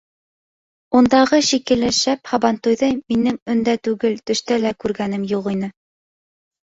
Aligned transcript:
Ундағы 0.99 1.39
шикелле 1.49 1.91
шәп 1.99 2.31
һабантуйҙы 2.31 2.91
минең 2.95 3.39
өндә 3.55 3.79
түгел, 3.89 4.19
төштә 4.31 4.59
лә 4.67 4.73
күргәнем 4.85 5.33
юҡ 5.37 5.55
ине. 5.57 5.71